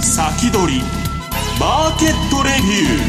[0.00, 0.80] 先取り
[1.58, 3.00] マーケットレビュー。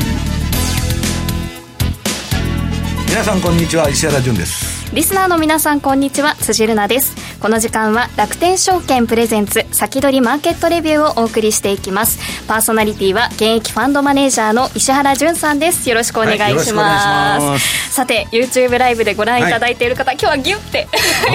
[3.07, 4.91] 皆さんこんにちは石原潤です。
[4.95, 7.36] リスナーの皆さんこんにちは辻るなです。
[7.39, 12.19] この時間は楽天証券プレゼンツ先取りマーケットレビューをお送りしていきます。
[12.47, 15.89] パーソナリティは現役ファンドマネージャーの石原潤さんです。
[15.89, 17.45] よろしくお願いします。
[17.45, 17.87] はい、す。
[17.97, 20.87] さて YouTube ライブでご覧いただいている方、はい、今日はギュって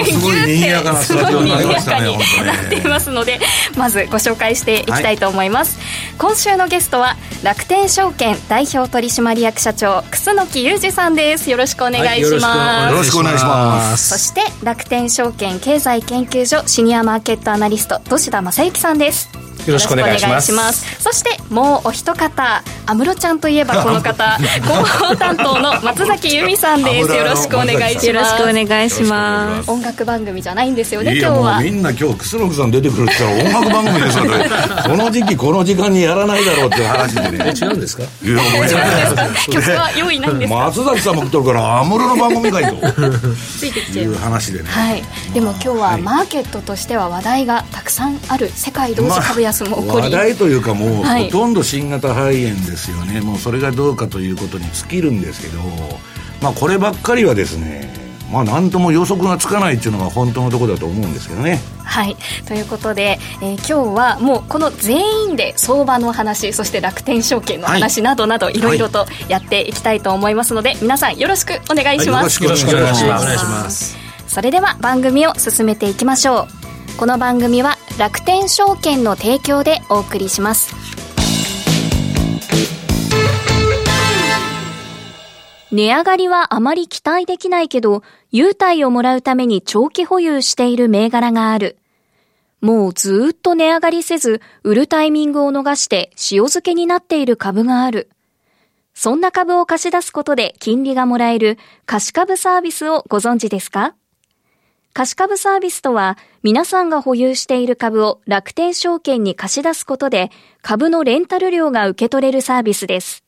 [0.05, 3.39] ギュってすごい賑やかになっていますので
[3.77, 11.49] まずご紹介していきたいと思います、はい、今週のゲストは楽天証券代表取締役社長楠木裕二さんです。
[11.49, 14.09] よろしくお願いします、よろしくお願いします。
[14.09, 19.29] そして楽天証券経済研究所シニアマーケットアナリスト土田正幸さんです。
[19.67, 21.01] よろしくお願いします。
[21.01, 27.09] そしてもうお一方安室ちゃんといえばこの方 広報担当の松崎由美さんです。
[27.13, 28.07] よろしくお願いします。
[28.07, 29.71] よろしくお願いします。
[29.71, 31.59] 音楽番組じゃないんですよね今日は。
[31.61, 34.49] みんな今日楠木さん出てくるって言ったら音楽番組ですよね
[34.83, 37.53] この時期この時間にやらないだろうっていう話でね。
[37.55, 38.03] 違うんですか？
[38.23, 42.75] いやもう曲は用意ないんです松崎さんも来てるから安室の番組かいと。
[43.57, 44.65] ついてきていう話でね。
[44.69, 45.03] はい。
[45.33, 55.59] でも今日はマーケットとしては話題がたくさんある世界同時株安も起こり、話題というかもう、ほとんど新型肺炎ですよねもうそれがどうかということに尽きるんですけど、
[56.41, 61.59] まあ、こればっかりはですねまあ、何とも予測がつかないっていうのが本当のところだと思うんですけどね。
[61.83, 72.43] はいということで、えー、今日はもうこの全員で相場の話そして楽天証券の話などなどいろいろとやっていきたいと思いますので、はい、皆さんよろしくお願いします。
[72.43, 73.95] よろしくお願いします。
[74.27, 76.47] それでは番組を進めていきましょ
[76.95, 76.97] う。
[76.97, 80.73] この番組は楽天証券の提供でお送りします。
[85.71, 88.01] 値上がりはあまり期待できないけど、
[88.31, 91.77] 優待をもらうために長期保有している銘柄がある。
[92.61, 98.09] もうずっと値上がりせず、売るタイミングを逃して塩漬けになっている株がある。
[98.95, 103.95] そんな株を貸し出すことで金利がもらえる貸し株サービスをご存知ですか？
[104.93, 110.29] 貸株サービスとは、皆さんが保有している株を楽天証券に貸し出すことで、
[110.61, 113.23] 株のレンタル料が受け取れるサービスです。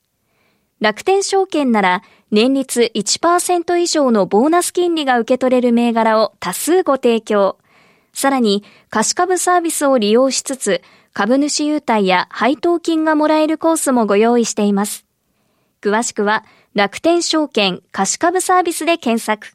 [0.79, 7.57] 楽天証券なら、年率1%以上のボーナス金利が受け取れる銘柄を多数ご提供。
[8.13, 10.83] さらに、貸株サービスを利用しつつ、
[11.13, 15.03] 株主優待や配当金がもらえるコースもご用意しています。
[15.81, 16.45] 詳しくは、
[16.75, 19.54] 楽天証券貸株サービスで検索。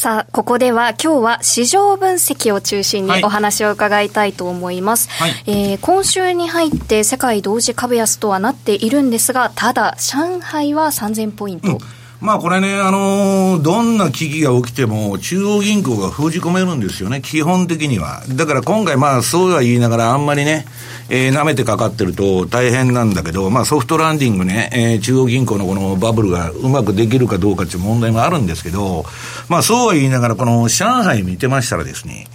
[0.00, 5.10] さあ、ここでは今日は市場分析を中心にお話を伺いたいと思います。
[5.10, 11.72] はい、えー、今週に入って世界同時株安とはなっているんですが、ただ、上海は3000ポイント。
[11.72, 11.78] うん
[12.20, 18.22] まあこれね、あのー、どんな危機が起きても中央銀行が封じ込めるんですよね、基本的には。
[18.28, 20.66] だから今回まあそうは言いながらあんまりね、
[21.12, 29.04] えー、舐めてかかってると大変なんだけど、まあソフトランディングね、えー、中央銀行のこのバブルがうまくできるかどうかっていう問題もあるんですけど、
[29.48, 32.28] まあそうは言いながらこの上海見てましたらですね、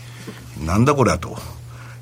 [0.66, 1.38] なんだこれはと。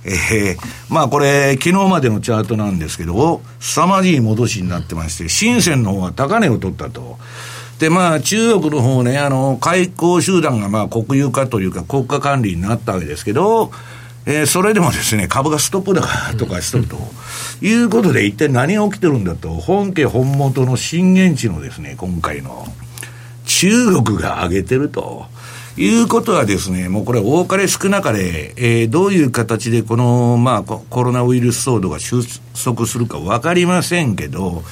[0.05, 0.57] えー、
[0.89, 7.17] まあこれ、昨日までのチャートなんですけど、凄まじい戻しになってまして、深センの方は高値を取ったと。
[7.79, 13.71] で、まあ、中国の方ね、あの、開港集団が、まあ、国有化というか、国家管理になったわけですけど、
[14.25, 16.77] えー、それでもですね、株がストップ高とかしと。
[16.79, 16.97] ると、
[17.61, 22.65] いうことで、一体何が起きてるんだと、本家本元の震源地のですね、今回の、
[23.45, 25.25] 中国が上げてると。
[25.75, 32.17] いうことはですね、もうこれ多かれ少なかれ、えー、どういう形でこの、まあ、コロナウイルス騒動が収
[32.63, 34.63] 束するかわかりませんけど、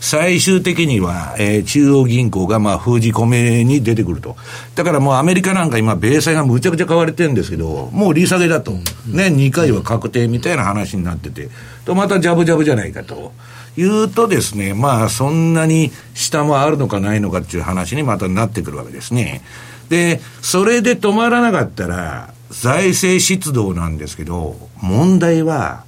[0.00, 4.34] 最終的には、えー、中央銀行がまあ封じ込めに出てくると。
[4.74, 8.72] だからもうアメリカなんか今、米債がむちゃくちゃ買われてるんですけど、もう利下げだと。
[8.72, 11.50] ね、2回は確定みたいな話になってて、
[11.84, 13.32] とまたジャブジャブじゃないかと。
[13.76, 19.42] いうとですね、まあそんなに下もあるのかないのかっていう話にまたなってくるわけですね。
[19.90, 25.84] で、それで止まらなかったら、財政出動なんですけど、問題は、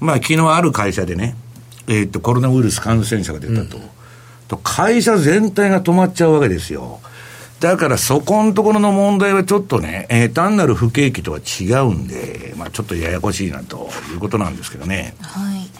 [0.00, 1.36] まあ昨日ある会社でね、
[1.86, 3.76] えー、っと、コロナウイルス感染者が出たと。
[3.78, 3.82] うん、
[4.48, 7.00] と会社全体が止まっちゃうわけですよ。
[7.60, 15.14] だからそこのところの問題はちょっとね、えー、単なる不景気とは違うんで、まあちょっとややこしいなということなんですけどね。
[15.20, 15.70] はい。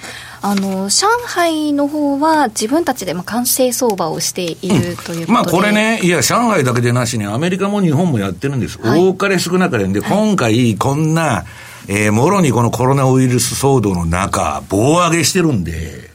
[0.41, 11.45] あの上海の方は自分たちでも完成相場をしているということで、うん、まあこれね、いや、上海だけでなしに、アメリカも日本もやってるんです、はい、多かれ少なかれんで、今回、こんな、
[11.89, 16.11] えー、もろにこのコロナウイルス騒動の中、棒上げしてるんで、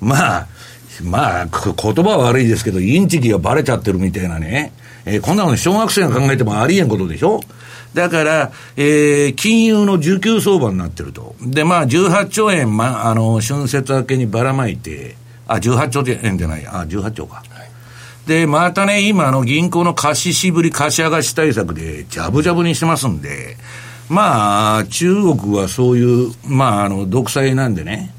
[0.00, 0.48] まあ、
[1.02, 4.72] まあ、言葉は悪いですけど、インチキがバレちゃってるみたいなね、
[5.04, 7.40] えー、こんなの小学生が考えてもありえんことでしょ？
[7.94, 11.34] だから、えー、金融の需給相場になってると。
[11.42, 15.16] で、まあ、18兆円、まあ、あの、春節明けにばらまいて、
[15.48, 17.36] あ、18兆円じゃない、あ、18兆か。
[17.36, 23.56] はい、で、またね、今、あの、銀行の貸ししぶり、貸し上がし対策で、じゃぶじゃぶにしてますんで、
[24.10, 28.12] まあ、中国はそういう、まあ、あの、独裁なんでね、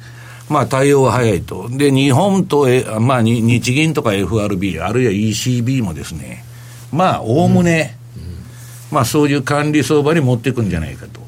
[0.50, 1.68] まあ、対応は早いと。
[1.70, 2.66] で、日本と、
[3.02, 6.46] まあ、日銀とか FRB、あるいは ECB もですね、
[6.94, 7.98] まあ、おおむね、
[8.90, 11.20] まあ、そういう管理相場に持っていくんじゃないかと。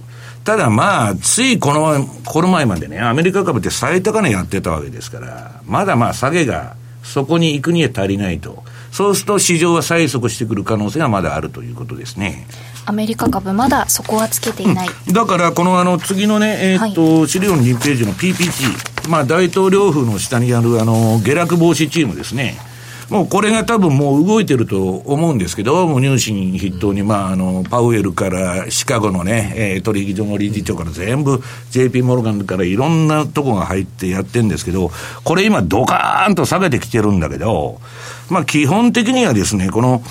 [0.45, 8.63] ただまあ、ついこの、この前までね、アメリカ株って最高値やってたわけですから、まだまあ下げがそこに行くには足りないと。
[8.91, 12.45] そうすると市場は催促してくる可能性がまだあるということですね。
[12.85, 14.87] アメリカ株まだそこはつけていない。
[15.07, 22.57] うん、だからこのあの次のね、えー、っと、はい、資料の2ページの PPT、まあ大統領府の下にあるあの、下落防止チームですね。
[23.09, 31.41] もうこれが多分もう動いてると思うんですけど、もう入信筆頭に、まあ、あの、パウエルからシカゴのね、えー、取引所の理事長から全部
[31.71, 34.91] JP モルガンからいろんなとこが入ってやってるんですけど、
[35.23, 37.79] これ今ドカーンと下げてきてるんだけど、
[38.29, 40.01] まあ基本的にはですね、この、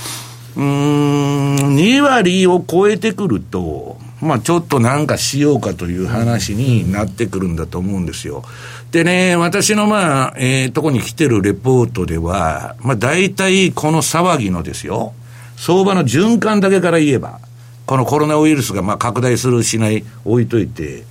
[0.57, 8.45] うん、2割を超えてくると、まあちょっとなんかしようかという話になってくるんだと思うんですよ。
[8.91, 15.15] でね、私のまあ、えー、とこに来てるレポートでは、まあ大体この騒ぎのですよ、
[15.57, 17.41] 相場の循環だけから言えば、
[17.87, 21.05] このコロナウイルスがまあ拡大するしない置いといて、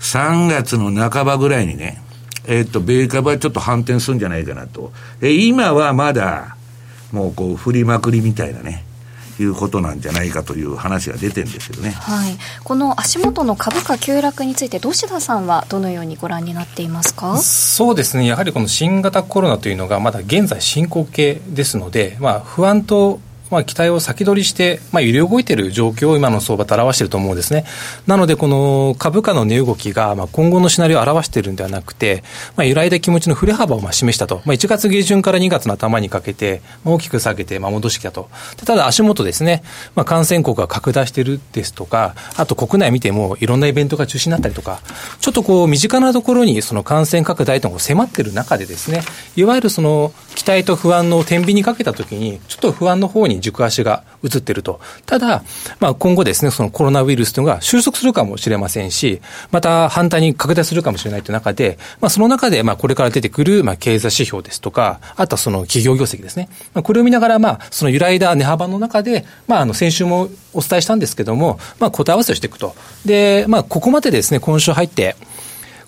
[0.00, 2.00] 3月の半ばぐらいにね、
[2.46, 4.92] えっ、と、米株はちょっと反転するんじゃないかなと。
[5.22, 6.56] え今はまだ、
[7.14, 8.84] もうこう、振りまくりみたいなね、
[9.40, 17.36] いうことなんじゃないかという話が出てるんですけどね、はい、この足元の株価急落について、土田さんはどのようにご覧になっていますか？
[17.38, 23.18] そうですね、やはりこの新型コロナというのが、まだ現在進行形ですので、まあ、不安と
[23.54, 27.64] まあ、期待を先取りして、まあ、揺り動いている状況を今の相場と表していると思うんですね。
[28.06, 32.24] なので、この株価の値動きが、まあ、今後のシナリオを表しているんではなくて、
[32.56, 34.42] まあ、揺らいだ気持ちの振れ幅をまあ示したと。
[34.44, 38.28] まあ、1月下旬から2月の頭にかけて、大きく下げて、まあ、戻してきたと。
[38.64, 39.62] ただ、足元ですね、
[39.94, 44.80] まあ、感染国が拡大しているですとか、あと国内見ても、いろんなイベントが中止になったりとか、
[45.20, 49.02] ちょっとこう、身近なところに、その感染拡大との迫っている中でですね、
[49.36, 54.80] いわゆるその、期待と不安の天秤にかけたときに、ちょっと不安の方に軸足が移っていると。
[55.06, 55.42] ただ、
[55.80, 59.20] まあ、今後ですね、そのコロナウイルスというのが収束するかもしれませんし、
[59.50, 66.48] また反対に拡大するかもしれないという中で、まあ、その中で、まあ、これから出てくる、まあ、経済指標ですとか、あとはその企業業績ですね。
[66.72, 72.74] まあ、これを見ながら、まあ、その揺らいだ値幅の中で、まあ、あの、先週もお伝えしたんですけども、まあ、答え合わせをしていくと。
[73.04, 75.16] で、まあ、ここまでですね、今週入って、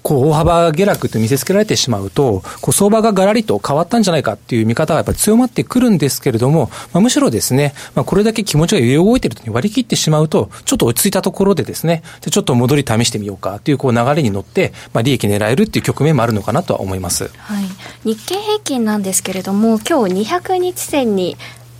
[0.06, 17.28] こう大幅下落って見せつけられてしまうと、こう相場ががらりと変わったんじゃないかっていう見方がやっぱり強まってくるんですけれども、まあ、むしろですね、まあ、これだけ気持ちが揺れ動いていると割り切ってしまうと、ちょっと落ち着いたところでですね、じゃちょっと戻り試してみようかというこう流れに乗って、まあ、利益狙えるっていう局面もあるのかなとは思います。
[17.38, 17.64] はい。
[18.04, 21.36] 日経平均なんですけれども、今日200日線に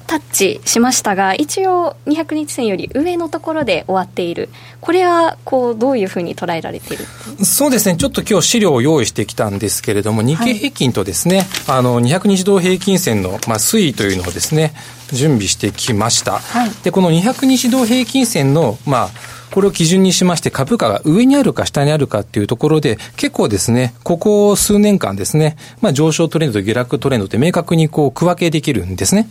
[0.07, 4.49] タッチしましたが一応200日線より上のところで終わっている。
[4.81, 7.05] これはこうどういうふうに捉えられている？
[7.45, 7.97] そうですね。
[7.97, 14.73] ちょっと今日資料を用意してきたんですけれども日経平均とですね、はい、あの200日同平均線の、まあ、推移というのをですね
[15.13, 29.31] 準備してきました、はい、でこの200日同平均線のまあこれを基準にしまして株価が上にあるか下にあるかっていうところで、結構ですね、ここ数年間ですね、まあ上昇トレンドと下落トレンドって明確にこう区分けできるんですね。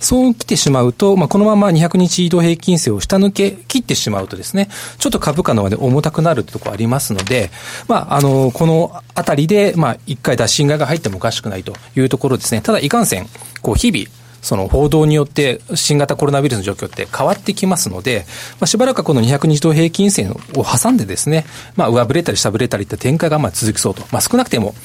[0.00, 7.50] そう来てしまうと、まあこのまま200日移動平均線を下抜け切ってしまうとですね、ちょっと株価の方で重たくなるってところありますので、
[7.86, 12.62] まああの、このあたりで、まあ一回脱信買いが入ってもおかしくないというところですね。
[12.62, 13.28] ただいかんせん、
[13.60, 14.06] こう日々、
[14.46, 18.26] その報道によって新型コロナウイルスの状況って変わってきますので、
[18.60, 24.02] まあ、しばらくこの200日同平均線を挟んでですね、まあ、上振れたり下振れたりって展開がまあ続きそうと。
[24.12, 24.76] まあ、少なくても、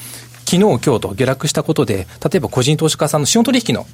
[0.45, 3.85] 昨日、今日と下落したことで、例えば個人投資家さんの資本取引の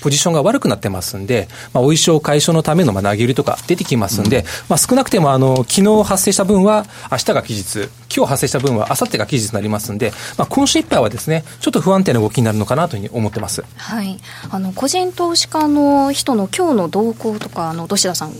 [0.00, 13.64] ポジションが悪くなってますんで、まあ、お衣装解消のためのまあ投げ売りとか出てきますんで、うん、まあ、少なくてもあの昨日発生した分は明日が期日、今日発生した分は明後日が期日になりますんで、まあ、今週いっぱいはですね、ちょっと不安定な動きになるのかなというふうに思ってます。
[13.76, 14.18] はい。
[14.50, 18.32] あの個人投資家の人の今日の動向とかあの土田さん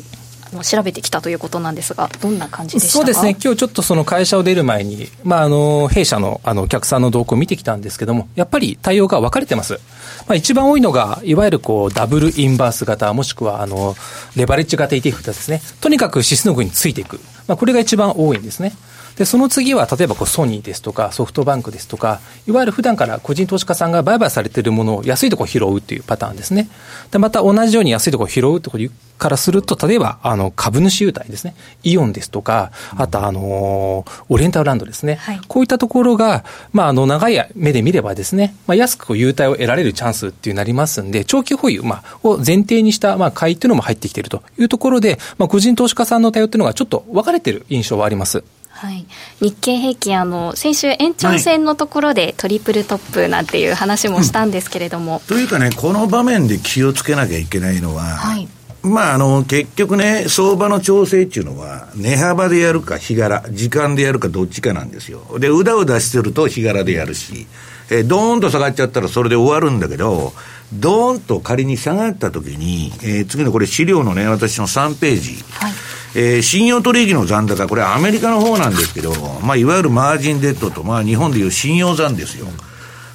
[0.62, 9.80] 調べてきたということなんですが、どんな感じでしたそうですね、今日ちょっとその会社を出る前に、まあ、あの弊社のあのお客さんの動向を見てきたんですけども、やっぱり対応が分かれてます。
[10.26, 13.96] まあ、一番多いのが、いわゆるこうダブルインバース型、もしくはあの
[14.36, 18.72] レバレッジ型 ETF ですね、とにかく指数の具についていく、まあ、これが一番多いんですね。
[19.16, 26.68] で、その次は、例えばこうソニーですとか、ソフトバンクですとか、いわゆる普段から個人投資家さんが売買されているものを安いところ拾うっていうパターンですね。
[27.10, 28.84] で、また同じように安いところ拾うってこと
[29.16, 31.54] からすると、例えば、あの、株主優待ですね。
[31.82, 35.14] イオンですとか、あと、あの、オリエンタルランドですね。
[35.14, 48.44] はい、こういったところが、まあ、あの、長い目で見ればですね、まあ、安く優待を得られるチャンスっていうなりますんで、長期保有、まあ、を前提にした、まあ、買いっていうのも入ってきているというところで、まあ、個人投資家さんの対応っていうのがちょっと分かれてる印象はあります。
[48.76, 49.06] はい、
[49.40, 55.16] 日経平均あの、先週、延長戦のところでトリプルトップなんていう話もしたんですけれども。
[55.16, 58.46] うん、というかね、この場面で気をつけなきゃいけないのは、はい、
[58.82, 65.22] まあ、あの、結局ね、相場の調整っていうのは、値幅でやるか、日柄、時間でやるか、どっちかなんですよ。
[65.38, 67.46] で、うだうだしてると日柄でやるし、
[67.88, 70.34] えー、ドーンと下がっちゃったらそれで終わるんだけど、
[70.74, 75.42] ドーンと仮に下がった時に、えー、次のこれ資料のね、私の3ページ。
[75.52, 75.85] はい
[76.18, 82.46] えー、信用取引の残高、これアメリカの方なんですけど、まあ、いわゆるマージンデッドと、まあ、日本でいう信用残ですよ。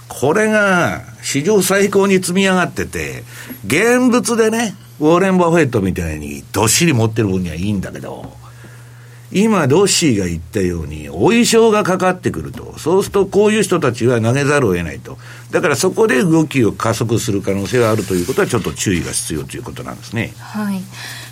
[0.07, 3.23] これが史上最高に積み上がってて、
[3.65, 8.31] 現物でね、ウォーレン・バフェットみたいにどっしり持ってる分にはいいんだけど、
[9.31, 12.77] 今、ドッシーが言ったように、お衣装がかかってくると。
[12.77, 15.17] そうすると、こういう人たちは投げざるを得ないと。
[15.49, 20.33] だからそこで動きを加速する可能性があるということは、ちょっと注意が必要ということなんですね。
[20.37, 20.83] はい。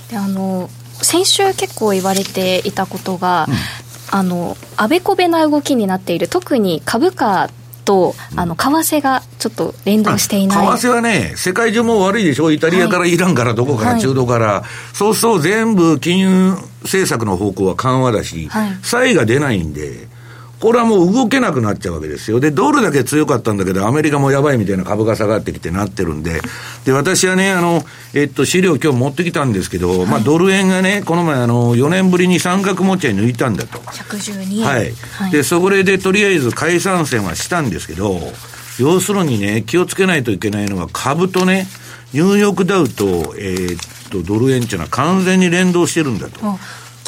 [0.10, 0.70] で、あの、
[1.02, 7.50] 先週結構言われていたことが、うん、あのあべこべな動きになっている特に株価
[7.90, 10.78] とあの為替がちょっと連動していない。
[10.78, 14.64] 為替はね、世界中も悪いでしょ、イタリアからイランからどこから、中東から、
[14.94, 20.08] そうすると全部金融政策の方向は緩和だし、はい、差異が出ないんで、
[20.60, 22.40] これはもう動けなくなっちゃうわけですよ。
[22.40, 26.42] で、ドルだけ強かったんだけど、アメリカもやばいみたいな株が下がってきてなってるんで、
[26.84, 33.80] で、私はね、あの、えっと、資料今日持ってきたんですけど、はい、まあ、ドル円がね、この前、あの、4年ぶりに三角持ち合い抜いたんだと。
[33.80, 34.66] 112円。
[34.66, 34.94] はい。
[35.18, 38.20] はい、で、そこでとりあえず解散戦はしたんですけど、
[38.80, 41.68] 要するにね、気をつけないといけないのは、株とね、
[42.14, 46.60] ニューヨークダウと、えー、っと、ドル円っていうのは完全に連動してるんだと。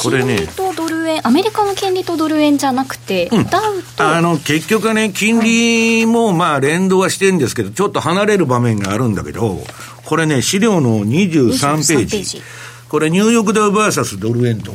[0.01, 0.47] これね。
[0.47, 4.03] とドル円、アメリカの金利とドル円じゃなくて、うん、ダウと。
[4.03, 9.59] あの、結局はね、金利もまあ連動はしてるんですけど、ちょっと離れる場面があるんだけど、
[10.05, 12.17] これね、資料の23ページ。
[12.17, 12.41] ージ
[12.89, 14.73] これ、ニューヨークダウ VS ドル円と。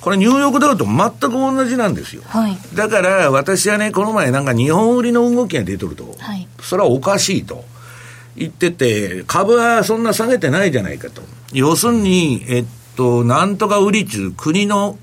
[0.00, 2.22] これ、ニューヨークダウと全く同じなんですよ。
[2.26, 7.64] はい、だから、私はね、この前、なんか日本売りの動きが出とると、はい、それはおかしいと
[8.36, 11.22] 言ってて、株はそんな下げてないじゃないかと。
[11.52, 12.64] 要するに、えっ
[12.96, 14.98] と、なんとか売り中、国の、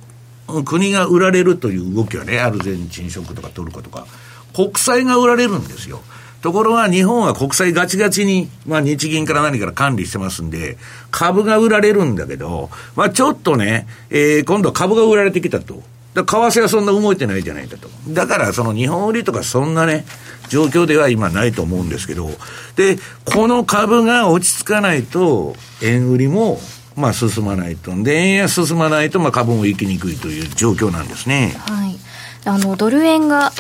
[0.66, 4.06] 国が売られるという動きはね、アルゼンチン食とかトルコとか、
[4.54, 6.02] 国債が売られるんですよ。
[6.42, 10.78] ところが日本は国債ガチガチに、まあ日銀から何から管理してますんで、
[11.10, 15.82] 株が売られるんだけど、まあちょっとね、えー、今度は株が売られてきたと。
[16.14, 17.88] だ為替はそんな動いてないじゃないかと。
[18.10, 20.06] だからその日本売りとかそんなね、
[20.50, 22.30] 状況では今ないと思うんですけど、
[22.76, 26.60] で、この株が落ち着かないと、円売りも
[26.96, 27.92] まあ、進まないと。
[28.04, 31.56] で、円安進まないと、まあ、株も行きにくいという状況なんですね。
[31.58, 31.98] はい。
[32.46, 33.52] あの、ドル円が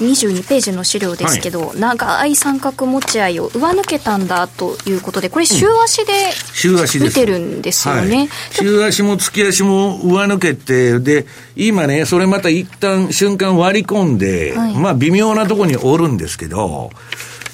[0.00, 6.12] 22ページの資料ですけど、はい、長い三角持ち合いを上抜けたんだということで、これ、週足で、
[6.52, 11.26] 週足見てるんですよね、はい、週足も月足も上抜けて、で、
[11.56, 16.90] 今ね、それまた一旦瞬間割り込んで、はい、まあ、微妙なところにおるんですけど、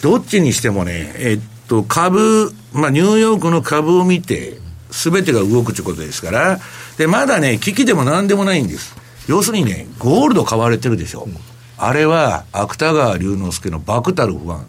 [0.03, 4.59] どっちにしてもね、えっと、株、まあ、ニューヨークの株を見て、
[4.91, 6.61] すべてが動くということですから、
[6.99, 8.95] で、まだね、危機でも何でもないんです。
[9.29, 11.25] 要するにね、ゴールド買われてるでしょ。
[11.27, 11.37] うん、
[11.79, 14.67] あれは、芥川龍之介の爆たる不安。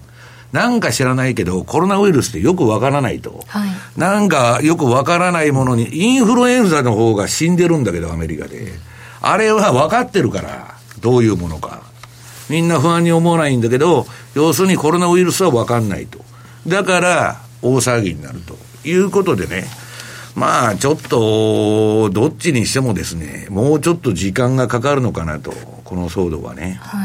[0.51, 3.44] なんか知らないけど、コロナウイルスってよくわからないと。
[3.48, 8.72] はい、なんかよくわからないものに、インフルエンザの方が死んでるんだけど、アメリカで。
[9.22, 11.82] あれは分かってるから、どういうものか。
[12.50, 16.20] みんな不安に思わないんだけど、要するにコロナウイルスは分かんないと。
[16.68, 19.66] だから、大騒ぎになるということでね、
[20.35, 25.51] まあ、ちょっと、どっちにしてもですね、もうちょっと時間がかかるのかなと、
[25.83, 26.79] この騒動はね。
[26.81, 26.97] は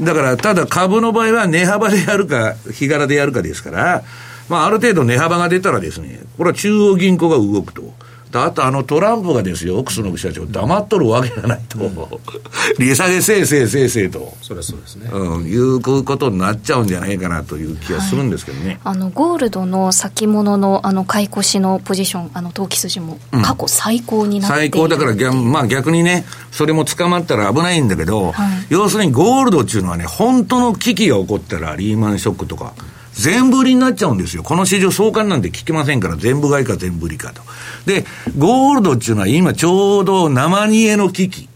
[0.00, 4.02] い、だから、ただ株の場合は値幅でやるか、日柄でやるかですから、
[4.48, 7.94] まあ、ある程度値幅が出たらですね、これは中央銀行が動くと。
[8.42, 11.96] あとあのトランプがですよ、オクスの社長、黙っとるわけがないと、うん、
[12.78, 24.88] 利下げせいせいせいせいと、それそうですね、うん、いうことになっちゃうんじゃないかなという気がするんですけどね、はい、あのゴールドの先物のあの買い越しのポジション、あの投機筋も過去最高になっている、うん、最高。
[24.88, 32.72] だから逆、まあ、逆にね、それも捕まったら危ないんだけど、はい、要するにゴールドっていうのはね、本当の危機が起こったら、リーマンショックとか。
[33.14, 34.42] 全部売りになっちゃうんですよ。
[34.42, 37.42] この市場相関なんて聞きませんから、全部買いか全部売りかと。
[37.86, 38.04] で、
[38.36, 41.48] ゴールドっていうのは今ちょうど生煮えの危機。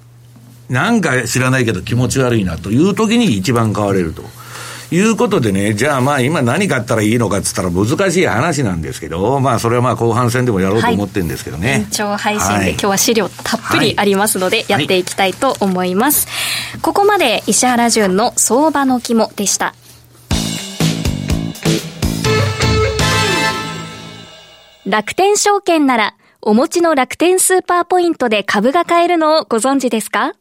[0.68, 4.22] なんか知らないけど気持ち悪いなという時に一番買われると。
[4.90, 11.68] いうことでね、じゃあまあ今何買ったらいいのかっつったら難しい話なんですけど、まあそれはまあ後半戦でもやろうと思ってるんですけどね。
[11.68, 16.26] はい、延長配信で今日は資料たっぷりありますので、やっていきたいと思います。
[16.72, 19.74] はい、ここまで石原淳の相場の肝でした。
[24.88, 30.32] 楽天証券なら、お持ちの楽天スーパーポイントで株が買えるのをご存知ですか？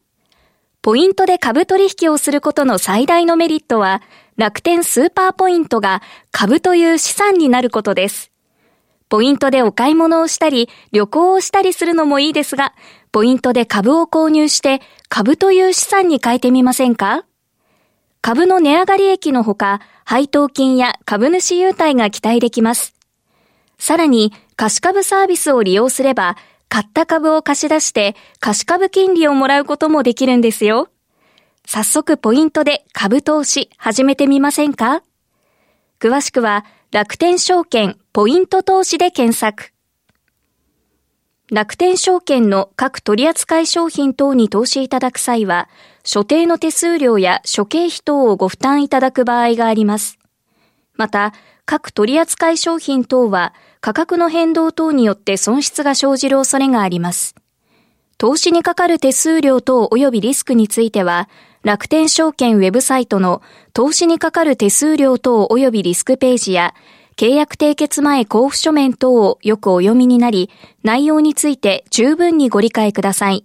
[0.80, 4.00] ポイントで株取引をすることの最大のメリットは、
[4.38, 6.00] 楽天スーパーポイントが
[6.30, 8.30] 株という資産になることです。
[9.10, 12.72] ポイントでお買い物をしたり、旅行をしたりするのもいいですが、
[13.12, 17.26] ポイントで株を購入して株という資産に変えてみませんか？
[18.22, 22.94] 株の値上がり益のほか、配当金や株主優待が期待できます。
[23.78, 26.36] さらに、貸株サービスを利用すれば、
[26.68, 30.90] 買った株を貸し出して貸株金利をもらうこともできるんですよ。
[31.64, 35.02] 早速ポイントで株投資始めてみませんか？
[35.98, 39.72] 詳しくは楽天証券ポイント投資で検索。
[41.50, 45.70] 楽天証券の各取扱商品等に投資いただく際は、
[46.04, 50.18] 所定の手数料や諸経費等をご負担いただく場合があります。
[50.96, 51.32] また、
[51.70, 53.52] 各取扱商品等は
[53.82, 57.34] 価格の変動等によって損失が生じる恐れがあります。
[58.16, 61.28] 投資にかかる手数料等及びリスクについては、
[61.62, 63.42] 楽天証券ウェブサイトの
[63.74, 66.74] 投資にかかる手数料等及びリスクページや、
[67.16, 70.48] 契約締結前交付書面等をよくお読みになり、
[70.84, 73.44] 内容について十分にご理解ください。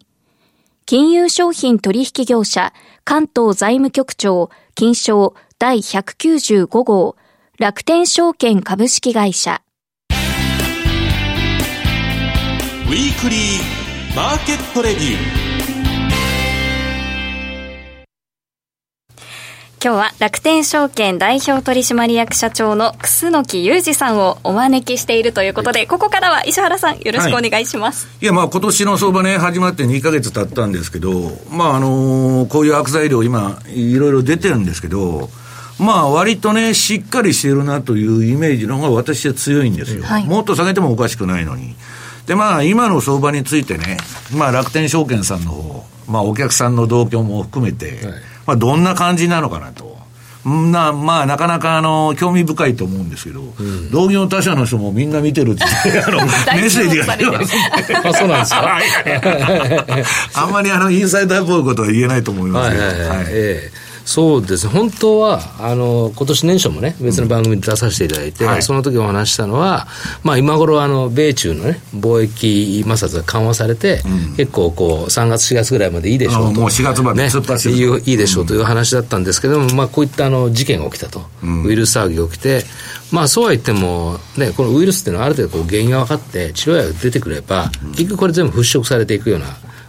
[0.86, 2.72] 金融商品取引業者
[3.04, 7.18] 関東財務局長金賞第195号
[7.60, 9.62] 楽天証券株式会社。
[10.10, 15.54] ウィークリーマーケットレビュー。
[19.84, 28.08] 今日は楽天証券代表取締役社長の楠木裕二さんをお招きしているということで、ここからは石原さんよろしくお願いします。
[28.08, 31.12] はい、いや、まあ今年の相場ね、始まって2か月経ったんですけど、
[31.52, 35.30] まああのー、こういう悪材料今、いろいろ出てるんですけど、
[35.80, 40.04] まあ割とね、しっかりしてるなというイメージの方が私は強いんですよ。
[40.04, 41.76] はい、もっと下げてもおかしくないのに。
[42.28, 43.98] で、まあ今の相場についてね、
[44.36, 47.98] まあ楽天証券さんの方、まあお客さんの動向も含めて、はい、
[48.46, 49.94] まあどんな感じなのかなと。
[50.46, 55.64] なまあ、なかなかあの興味深いと思うんですけど、うん、同業他社の人もみんな見てるって
[56.06, 56.18] あの
[56.54, 57.54] メッセージが出ます、
[58.04, 58.78] あそうなんですか？
[60.44, 62.84] あんまりあのインサイダーっぽいことは言えないと思いますけど。
[62.84, 63.26] はいはいはい、はい。
[63.30, 64.68] えーそうです。
[64.68, 69.88] 本当は、あの、今年年初もね、別の番組で出させていただいて、うんはい、その時お話したのは、
[70.24, 76.60] まあ今頃、あの、米中のね、貿易摩擦が緩和されて、うん、結構こう、3月、4月ぐらいまでいいでしょうと。
[76.60, 81.24] もう4月まで突っ走る、ね、いいでしょうという話だったんですけども、まあこういったあの、事件が起きたと。
[81.42, 82.66] うん、ウイルス騒ぎが起きて、
[83.12, 89.46] まあそうは言っても、ね、このウイルスっていうのはある程度こう原因が分かって、治療薬が出てくれば、結局これ全部払拭されていくような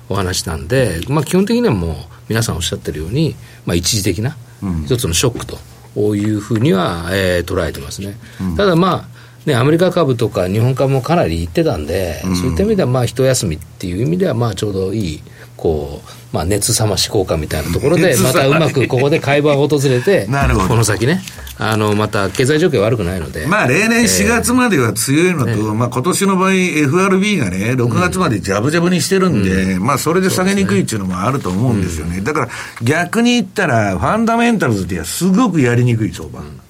[0.08, 4.36] お話なんで、まあ基本的にはもう、皆さんおっしゃってるように、まあ一時的な、
[4.84, 8.16] 一つのショックというふうには、えー、捉えてますね。
[8.56, 9.14] ただまあ
[9.46, 15.22] ね、アメリカ株とか日本株もかなりいってたんで、うん、そういった意味では、まあ、一休みっていう意味では、まあ、ちょうどいい、
[15.56, 20.26] こう、まあ、熱冷まし効果みたいなところで、またうまくここで会話が訪れて、
[20.68, 21.22] この先ね、
[21.58, 23.46] あの、また経済状況悪くないので。
[23.46, 32.20] まあ、例年4月までは強いのと、えー、まあ、今年の場合、FRB がね、6月までジャブジャブにしてるんで、うん、まあ、それで下げにくいっていうのもあると思うんですよね。
[32.20, 32.48] だから、
[32.82, 36.40] 逆に言ったら、ファンダメンタルズってすごくやりにくい相場。
[36.40, 36.60] うん、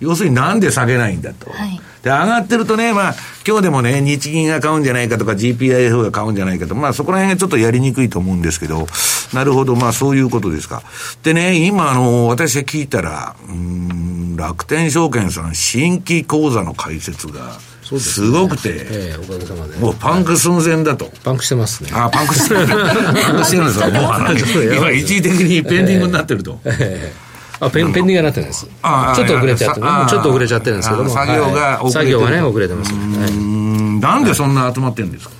[0.00, 1.48] 要するになんで下げないんだと。
[1.50, 3.14] はいで、上がってるとね、まあ、
[3.46, 8.86] 今日でもね、日銀が買うんじゃないかとか、GPIF が買うんじゃないかと、まあ、そこら辺がちょっとやりにくいと思うんですけど、
[9.32, 10.82] なるほど、まあ、そういうことですか。
[11.22, 17.58] でね、今、あの、私が聞いたら、うん、楽天証券さん、新規口座の開設が、
[18.00, 19.76] すごくて、ええおかげさまで。
[19.76, 21.10] もうパンク寸前だと。
[21.22, 21.90] パンクしてますね。
[21.92, 22.66] あ、パンクしてる。
[22.66, 26.58] パンクしてるんですかもう 今一時的にペンディングになってると。
[26.64, 27.31] ええ
[27.66, 28.66] あペンペンディングになってないです。
[28.66, 31.04] ちあょっと遅れちゃってちょっと遅れちゃってるんですけど。
[31.04, 31.10] も。
[31.10, 31.86] あ作業がはい。
[31.86, 32.18] 遅れてる。
[32.18, 32.92] 作業がね、遅れてます。
[32.92, 33.30] うはい。
[33.32, 35.34] んなんでそんな集まってるんですか？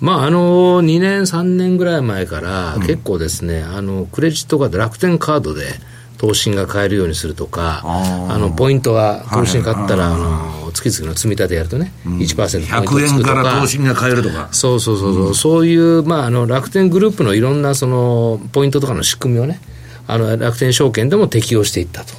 [0.00, 5.64] まあ、あの、2年、3年ぐらい前から、結構ですね、あの、クレジットカード、楽天カードで、
[6.18, 13.34] 投資が買えるようにするとか、あの、ポイントは、投資に買ったら、あの、月々の積み立てやるとね、1%ポイント100円か。
[13.34, 14.48] から投資が買えるとか。
[14.52, 19.60] そうそうそうそう、そういう、まあ、あの楽天グループのいろんなそのポイントとかの仕組みをね、
[20.06, 22.14] あの楽天証券でも適用していったと、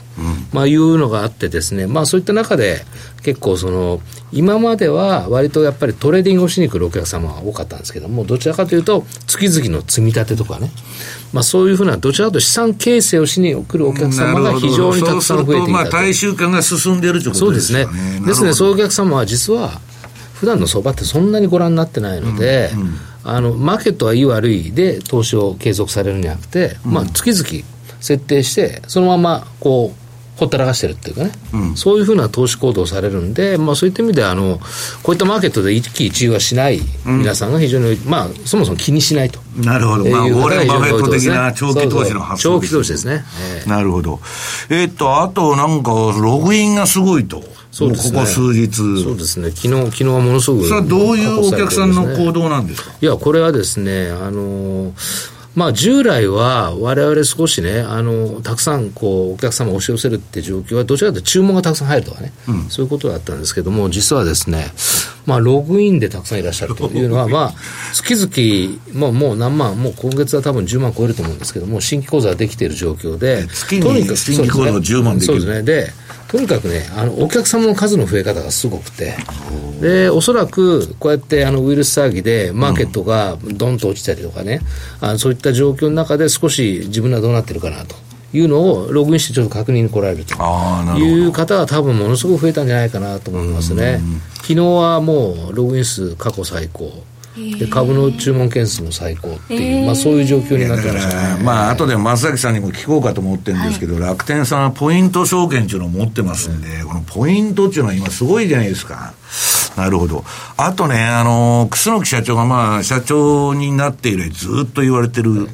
[0.51, 2.81] まあ、いうのがあってですね、まあ、そういった中で、
[3.23, 10.71] 結構その、今までは割とやっぱりトレーディングをしに来るお客様が多かったんですけども、どちらかというと、月々の積み立てとかね、
[11.31, 15.89] まあ、そういうふうな、どちらかというと資産形成をしに来るお客様が非常にたくさん増えていそうすると、まあ。
[15.89, 17.85] 大衆化が進んでるということでそうですね。
[18.19, 18.25] ね。。
[18.25, 19.79] ですね、そういうお客様は実は、
[20.33, 22.71] 普段の相場ってそんなにご覧になってないので、
[23.23, 27.65] あのマーケットはいい悪いで投資を継続されるんじゃなくて、まあ、月々
[28.05, 29.99] 設定して、そのままこう、
[30.37, 31.31] ほったらかしてるっていうかね、
[31.75, 34.59] そういうふうな投資行動をされるんで、まあ、そういった意味であの、
[35.01, 39.39] こういったマーケットで一喜一憂はしない皆さんが非常に、まあ、そもそも気にしないと。
[39.55, 40.03] なるほど。
[40.09, 43.23] まあ、ウォーレン・バフェット的ない長期投資の発想長期投資ですね。
[43.39, 44.19] ええなるほど。
[44.69, 47.41] えっと、あとなんか、ログインがすごいと。
[47.71, 49.03] そうですねもここ数日。
[49.03, 50.67] そうですね、昨日昨日はものすごく。
[50.67, 52.91] それはどういうお客さんの行動なんですか？
[53.01, 54.93] いや、これはですね、あの
[55.55, 62.33] まあ、従来は我々少しね、あのたくさんこうお客様を押し寄せるって状況は、どちらかというと注文がたくさん入るとかね、
[62.69, 64.73] そういうことだったんですけども、実はですね、
[65.25, 67.55] まあ、ログインでたくさんいらっしゃるというのは、 まあ、
[67.93, 75.39] 月々、もうもう何万、もう今月は多分10万超えると思うんですけども、新規口座ができている状況で、月に新規口座が10万できる。
[75.39, 75.63] そうですね。
[75.63, 75.93] で
[76.35, 79.15] とにかくね、あのお客様の数の増え方がすごくて、
[79.79, 84.59] でおそらくこうやってあのウイルス騒ぎで、マーケットがどんと落ちたりとかね、
[84.99, 87.95] あのそういった状況の中で、少し自分はどうなってるかなと
[88.33, 90.33] いうのを、ログインしてちょっと確認に来られると。
[90.97, 94.01] いう方は、多分ものすごく増えたんじゃないかなと思いますね。
[94.41, 96.91] 昨日はもうログイン数過去最高。
[97.35, 101.43] で株の注文件数も最高っていう、まあ、そういう状況になってましたね。
[101.43, 109.13] まあ、後で松崎さんにも聞こうかと思ってるんですけど、楽天さんはポイント証券っていうのを持ってますんで、このポイントっていうのは今すごいじゃないですか。
[109.75, 110.23] なるほど。
[110.55, 115.49] あとね、あの、楠木社長がまあ、社長になって以来ずっと言われてる、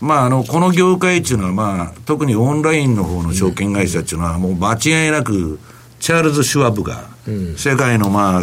[0.00, 5.58] まあ、あの、この業界っていうのはまあ、特にオンラインの方の証券会社っていうのはもう間違いなく、
[5.98, 7.04] チャールズ・シュワブが、
[7.56, 8.42] 世界のまあ、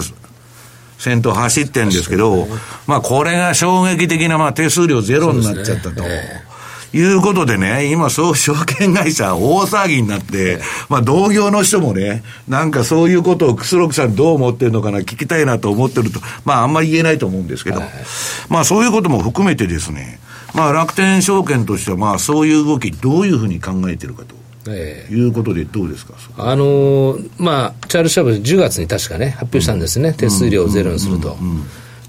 [0.97, 2.47] 先頭走ってるんですけど、
[2.88, 6.03] まあこれが衝撃的なまあ手数料ゼロになっちゃったと。
[6.95, 17.82] いうことでね、今そう証券会社大騒ぎになって、まあ同業の人もね、なんかそういうことをクスロクさんどう思ってるのかな聞きたいなと思ってると、まああんまり言えないと思うんですけど、
[18.49, 20.19] まあそういうことも含めてですね、
[20.53, 24.42] まあ楽天証券としてはまあそういう動きどういうふうに考えてるかと。
[24.69, 26.13] ええいうことでどうですか？
[26.38, 31.36] あのーまあ、チャールズ・シュワブ10月に確かね、発表したんですね、手数料をゼロにすると。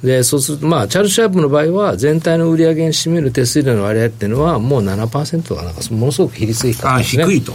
[0.02, 7.24] で、そうすると、まあ、チャールズ・シュワブの場合は、全体の売り上げに占める手数料の割合っていうのは、もう7%とか、なんか、ものすごく比率が低かったあ、ですね。
[7.24, 7.54] 低いと。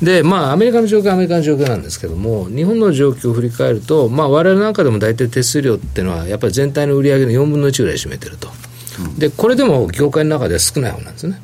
[0.00, 8.48] で、まあ、アメリカの状況はアメリカの状況なんですけども、日本の状況を振り返ると、まあ、我々なんかでも大体手数料っていうのは、やっぱり全体の売り上げの4分の1ぐらい占めてると。
[9.18, 11.40] で、これでも業界の中では少ない方なんですね。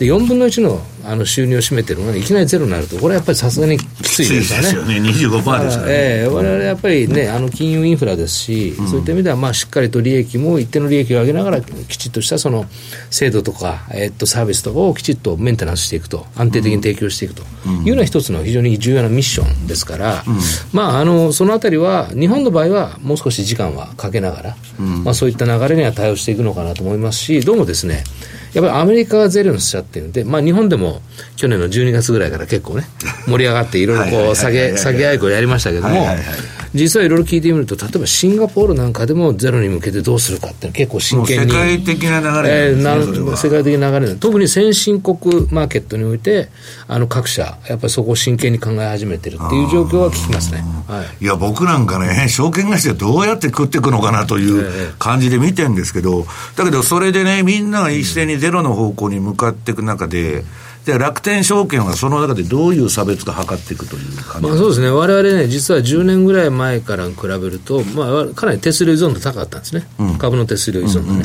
[0.00, 4.94] で、4分の1のあの収入を占めてるのが、いきなりゼロになると、これはやっぱりさすがにきついですよね。
[4.94, 5.10] よね。
[5.10, 5.92] 25%ですからね。
[5.92, 12.64] ええ我々やっぱりね、あの金融インフラですし、そういった意味では、まあ、しっかりと利益も一定の利益を上げながら、きちっとしたその
[13.10, 17.42] 制度とか、えっと、サービスとかをきちっとメンテナンスしていくと、安定的に提供していくと
[17.84, 20.24] いうのは一つの非常に重要なミッションですから、
[20.72, 28.04] まあ、あのそのあたりは、日本の場合はもう少し時間はかけながら、まあ、そういった流れには対応していくのかなと思いますし、どうもですね、
[28.52, 31.00] やっぱりアメリカがゼロにしちゃってるんで、まあ、日本でも
[31.36, 32.84] 去年の12月ぐらいから結構ね、
[33.26, 36.24] 盛り上がって、いろいろこう、下げ、下げ合いこうやりましたけどもはいはいはい、
[36.74, 41.52] 実はいろいろ聞いてみると、例えばシンガポールなんかでもゼロに向けてどうするかって結構真剣に。
[41.52, 46.48] 世界的な流れえーなね、それは世界的な流れ特に先進国マーケットにおいて、
[46.86, 50.64] あの各社、やっぱりそこを真剣に考え始めてるっていう状況は聞きますね。
[50.86, 60.44] はいいや、僕なんかね、証券会社どうやって食っていくのかなという感じで見てるんですけど、だけどそれでね、みんなが一斉にゼロの方向に向かっていく中で、
[60.84, 64.48] で楽天証券はその中でどういう差別化図っていくという感じ？
[64.48, 69.86] まあ、そうですね、我々ね、実は10年ぐらい前から比べると、まあ、かなり手数料依存度高かったんですね、
[70.18, 71.24] 株の手数料依存度ね、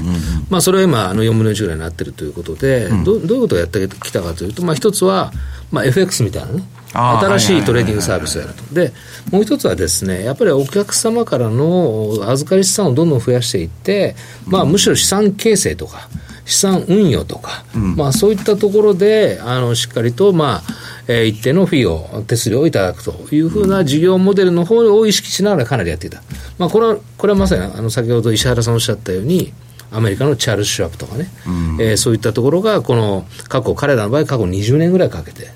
[0.49, 5.31] まあ、それは今、あの4分の1ぐらいになってるということで、どどういうことをやってきたかというと、まあ、一つは、
[5.71, 6.63] まあ、FX みたいなね、
[6.93, 7.63] 新しい。
[7.63, 8.63] トレーディングサービスをやると。
[8.73, 8.93] で、
[9.31, 14.15] もう一つはですね、やっぱりお客様からの預かり資産をどんどん増やしていって、
[14.45, 16.07] まあ、むしろ資産形成とか、
[16.45, 20.63] 資産運用とか、うん、まあ、そういったところで、あの、しっかりと、まあ、
[21.07, 26.21] えー、一定のフィーを、手数料をいただくというふうな事業モデルの方を意識しながらかなりやっていた。
[26.57, 29.53] まあ、これは、これはまさに、あの、先ほど石原さんおっしゃったように、
[29.91, 35.47] アメリカのチャールズ・シュワップとかね、うん、えー、そういったところが、この過去、彼らの場合、過去20年ぐらいかけて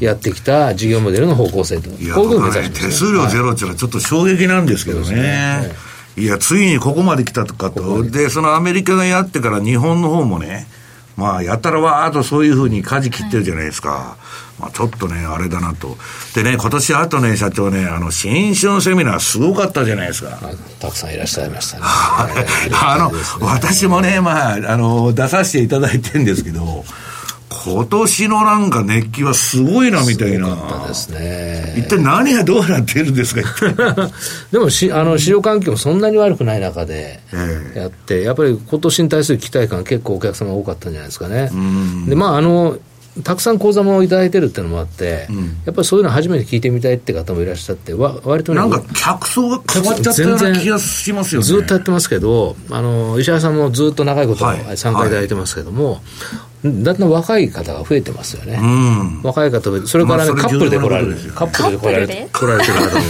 [0.00, 5.72] やってきた事業モデルの方向性と、うん、こういうふうに目指します、ね、手数料ゼロっていうのはちょっと衝撃なんですけどね。
[5.82, 5.85] い
[6.24, 8.02] や、ついにここまで来たとかと。
[8.02, 10.66] で、そのアメリカがやってから日本の方もね、
[11.16, 13.90] まあ、やたらわーっとそういうふうに舵切ってるじゃないですか。
[13.90, 14.16] は
[14.58, 15.96] い、まあ、ちょっとね、あれだなと。
[16.34, 20.38] でね、今年あとね、社長ね、あの、新春セミナーすごかったじゃないですか。
[20.78, 21.84] たくさんいらっしゃいましたね。
[22.72, 26.84] あの、私もね、まあ、あの、出させていただいてるんですけど、
[27.48, 30.84] 今年のなんか熱気はすごいなみたいな。
[30.88, 31.74] ですね。
[31.78, 33.42] 一体何がどうなってるんですか？
[34.50, 37.20] でもし、あの、市場環境もそんなに悪くない中で
[37.74, 41.50] やって、やっぱり今年に対する期待感結構お客様多かったんじゃないですかね。
[42.08, 42.78] で、まあ、あの、
[43.22, 51.46] たくさん講座もいただいてるっていうのもあって、うん、やっぱりそういうの初めて聞いてみたいって方もいらっしゃって、わ割とね、なんか客層が変わっちゃったような気がしますよね。
[51.46, 54.44] ずっとやってますけど、あの石原さんもずっと長いこと
[54.76, 56.00] 参加いただいてますけども、はい
[56.64, 61.16] だんだん若い方が増えてますよね、うん、若い方それからね、まあ、カップルで来られる。
[61.34, 63.02] カップルで来られて来られてる方も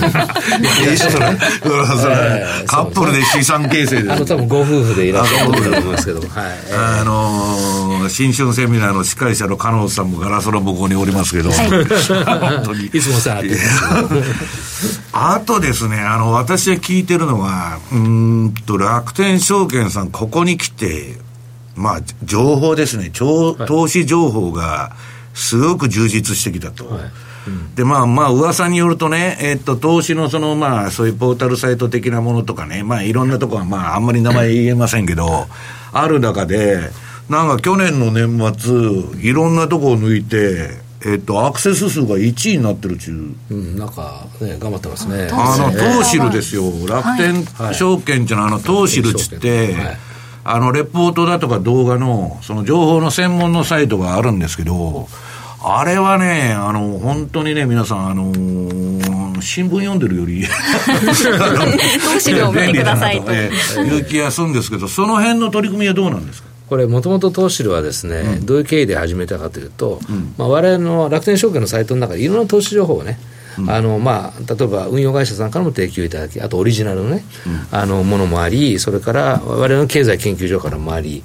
[2.66, 6.28] カップルで資産形成であの多分ご夫婦でいらっしゃると思いますけど、はい、
[6.72, 12.86] あのー、新春セミナーの司会者の加納さんもガラスの向こうにおりますけど、はい、本当に。
[12.92, 13.40] いつもさ
[15.12, 21.18] あとですねあの私が聞いてるのはうんと楽天証券さんここに来て
[21.76, 24.96] まあ、情報ですね、投資情報が
[25.34, 26.88] すごく充実してきたと。
[26.88, 27.02] はい。
[27.46, 35.46] うん、で、まあまあ、噂によるとね、えっと、投資のその、まあ、そういうポータルサイト的なものとかね、まあ、いろんなとこは、まあ、あんまり名前言えませんけど、
[35.92, 36.90] ある中で、
[37.28, 40.70] なんか去年の年末、いろんなとこを抜いて、
[41.04, 43.54] えっと、アクセス数が1位になってるっちゅう。
[43.54, 45.28] うん、なんか、ね、頑張ってますね。
[45.32, 46.62] あの、トーシルですよ。
[46.88, 49.96] 楽天証券っていうのは、あの、トーシルっつって、はい
[50.48, 55.08] あの、レポートだとか動画の、その情報の専門のサイトがあるんですけど、
[55.60, 63.32] あれはね、あの、本当にね、皆さん、あのー、新聞読んでるより投資料を見てくださいと。
[63.32, 66.48] いう気がするんですけど、その辺の取り組みはどうなんですか？
[66.68, 73.18] これ、もともと投資はですね、うん、どういう経緯で始めたかというと、うん、まあ、我々の楽天証券のサイトの中でいろんな投資情報をね、
[73.68, 81.22] あのまあ、例えば運用会社さんからも提供いただき、あとオリジナルのね、うん、あのものもあり、それから我々の経済研究所からもあり、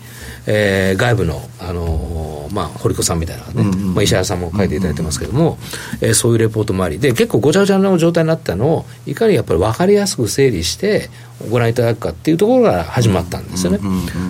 [0.48, 5.58] えー、外部の、あのまあ、堀子さんみたいなね、まあ、石原さんも書いていただいてますけれども、
[6.02, 11.10] うえー、そういうレポートもあり、で、結構ごちゃごちゃな状態になったのを、いかにやっぱり分かりやすく整理して、
[11.50, 13.80] ご覧いただくかっていうところから始まったんですよね。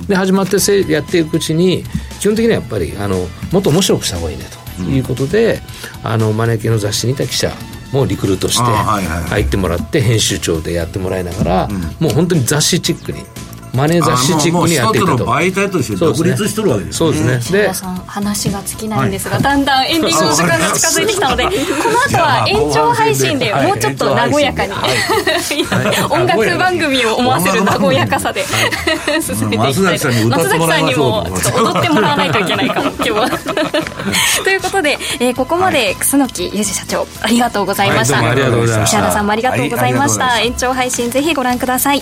[0.08, 1.84] で、始まってせやっていくうちに、
[2.20, 4.46] 基本的にはやっぱり、あの、もっと面白くした方がいいね
[4.78, 5.62] ということで、
[6.04, 7.52] うん、あの、招きの雑誌にいた記者、
[7.92, 11.68] もリクルートして入ってもらって編集長でやってもらいながら、
[12.00, 13.24] もう本当に雑誌チックに
[13.74, 15.26] マネー雑誌チックにやっていたと。
[15.26, 17.66] 媒体として独立しとるわけですそうですね。
[17.66, 21.56] でさん話が尽きないんですが、だんだんエンディングの時間が近づいてきたのでこの
[22.02, 24.74] 後は延長配信でもうちょっと和やかに、
[26.10, 28.44] 音楽番組を思わせる和やかさで、
[29.22, 32.92] 進めていきたいと松崎さんにもちょっと踊ってもらわないといけないかも。
[32.92, 33.30] 今日は。
[34.44, 38.98] ということで、えー、ここまで楠木裕二社長ありがとうございました、ありがとうございました。
[38.98, 42.02] 石原さんもありがとうございました、延長配信ぜひご覧ください